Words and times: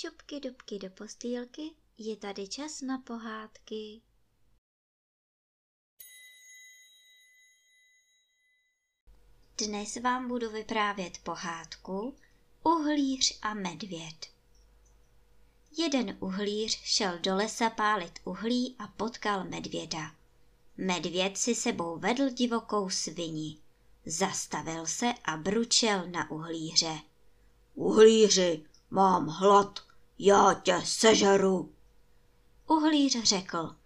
dubky, 0.00 0.40
dubky 0.40 0.78
do 0.78 0.90
postýlky, 0.90 1.70
je 1.98 2.16
tady 2.16 2.48
čas 2.48 2.80
na 2.80 2.98
pohádky. 2.98 4.00
Dnes 9.58 9.96
vám 9.96 10.28
budu 10.28 10.50
vyprávět 10.50 11.18
pohádku 11.18 12.16
Uhlíř 12.64 13.38
a 13.42 13.54
medvěd. 13.54 14.26
Jeden 15.78 16.16
uhlíř 16.20 16.80
šel 16.84 17.18
do 17.18 17.36
lesa 17.36 17.70
pálit 17.70 18.18
uhlí 18.24 18.76
a 18.78 18.86
potkal 18.86 19.44
medvěda. 19.44 20.14
Medvěd 20.76 21.38
si 21.38 21.54
sebou 21.54 21.98
vedl 21.98 22.30
divokou 22.30 22.90
svini. 22.90 23.58
Zastavil 24.06 24.86
se 24.86 25.14
a 25.24 25.36
bručel 25.36 26.06
na 26.10 26.30
uhlíře. 26.30 26.98
Uhlíři, 27.74 28.66
mám 28.92 29.26
hlad, 29.26 29.80
já 30.18 30.54
tě 30.54 30.80
sežeru. 30.84 31.72
Uhlíř 32.66 33.22
řekl, 33.22 33.76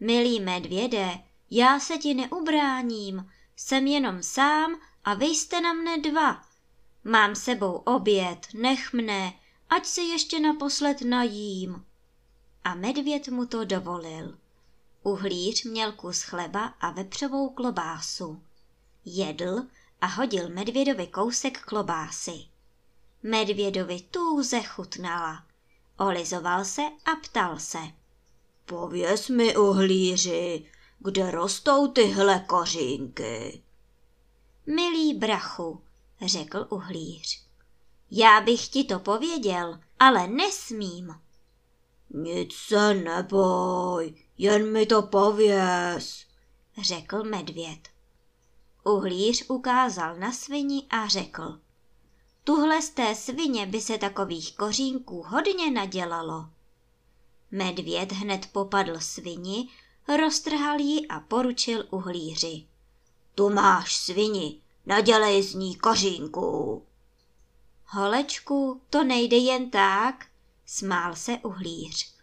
milý 0.00 0.40
medvěde, 0.40 1.18
já 1.50 1.80
se 1.80 1.98
ti 1.98 2.14
neubráním, 2.14 3.30
jsem 3.56 3.86
jenom 3.86 4.22
sám 4.22 4.80
a 5.04 5.14
vy 5.14 5.26
jste 5.26 5.60
na 5.60 5.72
mne 5.72 5.98
dva. 5.98 6.42
Mám 7.04 7.34
sebou 7.34 7.72
oběd, 7.72 8.46
nech 8.54 8.92
mne, 8.92 9.32
ať 9.70 9.86
se 9.86 10.00
ještě 10.00 10.40
naposled 10.40 11.02
najím. 11.02 11.84
A 12.64 12.74
medvěd 12.74 13.28
mu 13.28 13.46
to 13.46 13.64
dovolil. 13.64 14.38
Uhlíř 15.02 15.64
měl 15.64 15.92
kus 15.92 16.22
chleba 16.22 16.64
a 16.80 16.90
vepřovou 16.90 17.48
klobásu. 17.50 18.42
Jedl 19.04 19.62
a 20.00 20.06
hodil 20.06 20.48
medvědovi 20.48 21.06
kousek 21.06 21.62
klobásy. 21.62 22.53
Medvědovi 23.26 24.00
tůze 24.00 24.62
chutnala. 24.62 25.44
Olizoval 25.98 26.64
se 26.64 26.82
a 26.82 27.16
ptal 27.22 27.58
se. 27.58 27.78
Pověz 28.64 29.28
mi, 29.28 29.56
uhlíři, 29.56 30.66
kde 30.98 31.30
rostou 31.30 31.86
tyhle 31.88 32.44
kořínky? 32.46 33.62
Milý 34.66 35.14
brachu, 35.14 35.80
řekl 36.22 36.66
uhlíř. 36.70 37.42
Já 38.10 38.40
bych 38.40 38.68
ti 38.68 38.84
to 38.84 38.98
pověděl, 38.98 39.78
ale 39.98 40.26
nesmím. 40.26 41.14
Nic 42.10 42.54
se 42.54 42.94
neboj, 42.94 44.14
jen 44.38 44.72
mi 44.72 44.86
to 44.86 45.02
pověz, 45.02 46.26
řekl 46.82 47.24
medvěd. 47.24 47.88
Uhlíř 48.84 49.44
ukázal 49.48 50.16
na 50.16 50.32
svini 50.32 50.86
a 50.90 51.08
řekl. 51.08 51.63
Tuhle 52.74 52.86
z 52.86 52.90
té 52.90 53.14
svině 53.14 53.66
by 53.66 53.80
se 53.80 53.98
takových 53.98 54.56
kořínků 54.56 55.24
hodně 55.28 55.70
nadělalo. 55.70 56.46
Medvěd 57.50 58.12
hned 58.12 58.46
popadl 58.52 59.00
svini, 59.00 59.68
roztrhal 60.18 60.80
ji 60.80 61.08
a 61.08 61.20
poručil 61.20 61.84
uhlíři. 61.90 62.66
Tu 63.34 63.50
máš 63.50 63.96
svini, 63.96 64.60
nadělej 64.86 65.42
z 65.42 65.54
ní 65.54 65.76
kořínku. 65.76 66.82
Holečku, 67.86 68.80
to 68.90 69.04
nejde 69.04 69.36
jen 69.36 69.70
tak, 69.70 70.26
smál 70.66 71.16
se 71.16 71.38
uhlíř. 71.38 72.14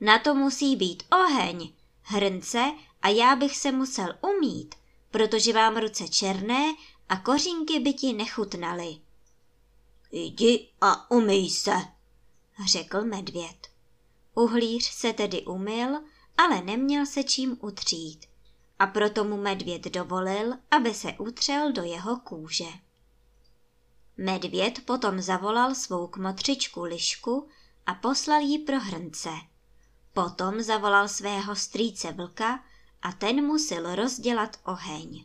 Na 0.00 0.18
to 0.18 0.34
musí 0.34 0.76
být 0.76 1.02
oheň, 1.12 1.72
hrnce 2.02 2.72
a 3.02 3.08
já 3.08 3.36
bych 3.36 3.56
se 3.56 3.72
musel 3.72 4.14
umít, 4.20 4.74
protože 5.10 5.52
vám 5.52 5.76
ruce 5.76 6.08
černé 6.08 6.74
a 7.08 7.16
kořínky 7.16 7.80
by 7.80 7.92
ti 7.92 8.12
nechutnaly. 8.12 8.98
Jdi 10.12 10.68
a 10.80 11.10
umyj 11.10 11.50
se, 11.50 11.76
řekl 12.66 13.04
medvěd. 13.04 13.68
Uhlíř 14.34 14.84
se 14.84 15.12
tedy 15.12 15.42
umyl, 15.42 16.00
ale 16.38 16.62
neměl 16.62 17.06
se 17.06 17.24
čím 17.24 17.58
utřít 17.60 18.26
a 18.78 18.86
proto 18.86 19.24
mu 19.24 19.36
medvěd 19.36 19.84
dovolil, 19.84 20.54
aby 20.70 20.94
se 20.94 21.12
utřel 21.12 21.72
do 21.72 21.82
jeho 21.82 22.16
kůže. 22.16 22.70
Medvěd 24.16 24.84
potom 24.84 25.20
zavolal 25.20 25.74
svou 25.74 26.06
kmotřičku 26.06 26.82
Lišku 26.82 27.48
a 27.86 27.94
poslal 27.94 28.40
jí 28.40 28.58
pro 28.58 28.80
hrnce. 28.80 29.30
Potom 30.12 30.62
zavolal 30.62 31.08
svého 31.08 31.56
strýce 31.56 32.12
vlka 32.12 32.64
a 33.02 33.12
ten 33.12 33.46
musil 33.46 33.94
rozdělat 33.94 34.56
oheň. 34.64 35.24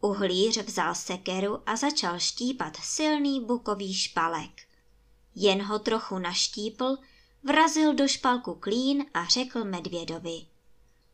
Uhlíř 0.00 0.58
vzal 0.58 0.94
sekeru 0.94 1.62
a 1.66 1.76
začal 1.76 2.18
štípat 2.18 2.76
silný 2.76 3.40
bukový 3.40 3.94
špalek. 3.94 4.62
Jen 5.34 5.62
ho 5.62 5.78
trochu 5.78 6.18
naštípl, 6.18 6.96
vrazil 7.42 7.94
do 7.94 8.08
špalku 8.08 8.54
klín 8.54 9.06
a 9.14 9.24
řekl 9.24 9.64
medvědovi. 9.64 10.46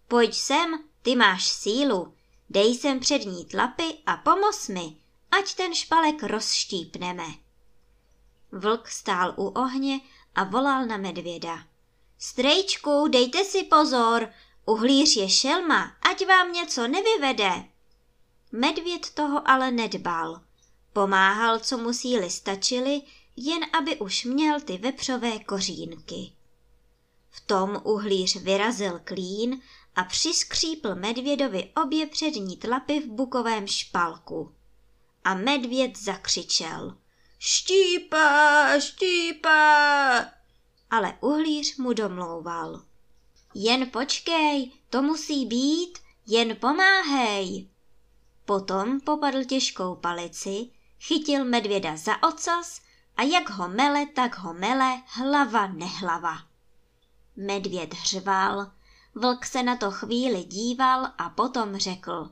Pojď 0.08 0.34
sem, 0.34 0.84
ty 1.02 1.16
máš 1.16 1.48
sílu, 1.48 2.14
dej 2.50 2.74
sem 2.74 3.00
přední 3.00 3.44
tlapy 3.44 3.94
a 4.06 4.16
pomoz 4.16 4.68
mi, 4.68 4.96
ať 5.30 5.54
ten 5.54 5.74
špalek 5.74 6.22
rozštípneme. 6.22 7.26
Vlk 8.52 8.88
stál 8.88 9.34
u 9.36 9.46
ohně 9.46 10.00
a 10.34 10.44
volal 10.44 10.86
na 10.86 10.96
medvěda. 10.96 11.64
Strejčku, 12.18 13.08
dejte 13.08 13.44
si 13.44 13.62
pozor, 13.64 14.32
uhlíř 14.66 15.16
je 15.16 15.28
šelma, 15.28 15.96
ať 16.10 16.26
vám 16.26 16.52
něco 16.52 16.88
nevyvede. 16.88 17.71
Medvěd 18.52 19.10
toho 19.10 19.50
ale 19.50 19.70
nedbal. 19.70 20.40
Pomáhal, 20.92 21.58
co 21.58 21.78
mu 21.78 21.92
síly 21.92 22.30
stačily, 22.30 23.02
jen 23.36 23.60
aby 23.78 23.96
už 23.96 24.24
měl 24.24 24.60
ty 24.60 24.78
vepřové 24.78 25.38
kořínky. 25.38 26.32
V 27.30 27.40
tom 27.40 27.80
uhlíř 27.84 28.36
vyrazil 28.36 29.00
klín 29.04 29.60
a 29.96 30.04
přiskřípl 30.04 30.94
medvědovi 30.94 31.70
obě 31.82 32.06
přední 32.06 32.56
tlapy 32.56 33.00
v 33.00 33.06
bukovém 33.06 33.66
špalku. 33.66 34.54
A 35.24 35.34
medvěd 35.34 35.98
zakřičel. 35.98 36.96
Štípe, 37.38 38.76
štípe! 38.78 40.30
Ale 40.90 41.18
uhlíř 41.20 41.76
mu 41.76 41.92
domlouval. 41.92 42.82
Jen 43.54 43.90
počkej, 43.90 44.72
to 44.90 45.02
musí 45.02 45.46
být, 45.46 45.98
jen 46.26 46.56
pomáhej. 46.56 47.68
Potom 48.52 49.00
popadl 49.00 49.44
těžkou 49.44 49.94
palici, 49.94 50.70
chytil 51.00 51.44
medvěda 51.44 51.96
za 51.96 52.22
ocas 52.22 52.80
a 53.16 53.22
jak 53.22 53.50
ho 53.50 53.68
mele, 53.68 54.06
tak 54.06 54.38
ho 54.38 54.54
mele, 54.54 55.02
hlava 55.06 55.66
nehlava. 55.66 56.38
Medvěd 57.36 57.94
hřval, 57.94 58.70
vlk 59.14 59.46
se 59.46 59.62
na 59.62 59.76
to 59.76 59.90
chvíli 59.90 60.44
díval 60.44 61.08
a 61.18 61.30
potom 61.30 61.76
řekl. 61.76 62.30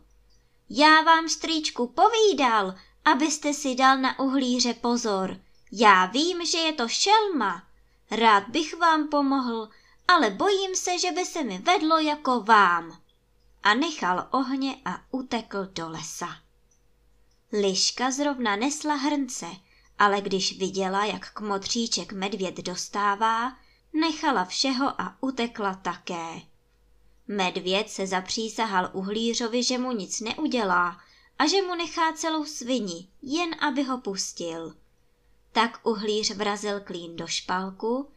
Já 0.71 1.01
vám, 1.03 1.29
strýčku, 1.29 1.87
povídal, 1.87 2.75
abyste 3.05 3.55
si 3.55 3.75
dal 3.75 3.99
na 3.99 4.19
uhlíře 4.19 4.75
pozor. 4.75 5.41
Já 5.73 6.07
vím, 6.07 6.47
že 6.47 6.59
je 6.59 6.73
to 6.73 6.89
šelma. 6.89 7.63
Rád 8.11 8.49
bych 8.49 8.77
vám 8.77 9.09
pomohl, 9.09 9.69
ale 10.09 10.31
bojím 10.31 10.77
se, 10.77 10.99
že 10.99 11.13
by 11.13 11.25
se 11.25 11.45
mi 11.45 11.59
vedlo 11.59 11.99
jako 11.99 12.41
vám 12.41 13.01
a 13.63 13.75
nechal 13.75 14.29
ohně 14.31 14.77
a 14.85 15.01
utekl 15.11 15.67
do 15.73 15.89
lesa. 15.89 16.29
Liška 17.53 18.11
zrovna 18.11 18.57
nesla 18.57 18.95
hrnce, 18.95 19.47
ale 19.99 20.21
když 20.21 20.59
viděla, 20.59 21.05
jak 21.05 21.33
kmotříček 21.33 22.13
medvěd 22.13 22.57
dostává, 22.57 23.57
nechala 23.93 24.45
všeho 24.45 25.01
a 25.01 25.17
utekla 25.21 25.75
také. 25.75 26.41
Medvěd 27.29 27.91
se 27.91 28.07
zapřísahal 28.07 28.91
uhlířovi, 28.93 29.63
že 29.63 29.79
mu 29.79 29.93
nic 29.93 30.21
neudělá 30.21 31.01
a 31.39 31.47
že 31.47 31.63
mu 31.63 31.75
nechá 31.75 32.13
celou 32.13 32.45
svini, 32.45 33.09
jen 33.23 33.51
aby 33.61 33.83
ho 33.83 33.99
pustil. 33.99 34.77
Tak 35.53 35.81
uhlíř 35.83 36.31
vrazil 36.31 36.81
klín 36.81 37.17
do 37.17 37.27
špalku, 37.27 38.11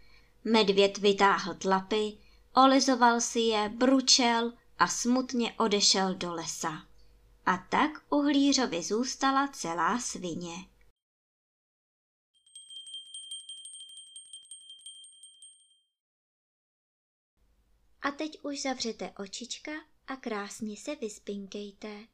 medvěd 0.43 0.97
vytáhl 0.97 1.53
tlapy, 1.53 2.17
olizoval 2.53 3.21
si 3.21 3.39
je, 3.39 3.69
bručel 3.69 4.53
a 4.83 4.87
smutně 4.87 5.53
odešel 5.53 6.15
do 6.15 6.33
lesa. 6.33 6.87
A 7.45 7.57
tak 7.57 7.91
uhlířovi 8.09 8.83
zůstala 8.83 9.47
celá 9.47 9.99
svině. 9.99 10.55
A 18.01 18.11
teď 18.11 18.39
už 18.43 18.61
zavřete 18.61 19.11
očička 19.11 19.71
a 20.07 20.15
krásně 20.15 20.77
se 20.77 20.95
vyspinkejte. 20.95 22.07